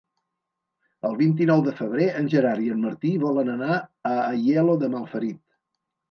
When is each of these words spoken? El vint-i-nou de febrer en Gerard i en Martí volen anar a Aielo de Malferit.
El 1.09 1.11
vint-i-nou 1.17 1.59
de 1.67 1.73
febrer 1.81 2.07
en 2.21 2.29
Gerard 2.33 2.63
i 2.67 2.71
en 2.75 2.79
Martí 2.85 3.11
volen 3.25 3.51
anar 3.57 3.75
a 4.13 4.15
Aielo 4.23 4.79
de 4.85 4.89
Malferit. 4.95 5.39